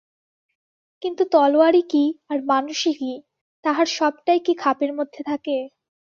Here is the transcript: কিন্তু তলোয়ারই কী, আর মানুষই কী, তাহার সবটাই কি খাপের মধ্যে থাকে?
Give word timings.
কিন্তু 1.03 1.23
তলোয়ারই 1.31 1.83
কী, 1.89 2.03
আর 2.29 2.37
মানুষই 2.43 2.93
কী, 2.93 3.13
তাহার 3.63 3.87
সবটাই 3.97 4.39
কি 4.39 4.53
খাপের 4.53 4.91
মধ্যে 4.93 5.21
থাকে? 5.23 5.57